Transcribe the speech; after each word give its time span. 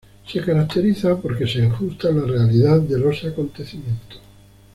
Se 0.25 0.41
caracteriza 0.43 1.17
porque 1.21 1.45
se 1.45 1.61
ajusta 1.63 2.07
a 2.07 2.11
la 2.11 2.25
realidad 2.25 2.81
de 2.81 2.97
los 2.97 3.23
acontecimientos. 3.23 4.19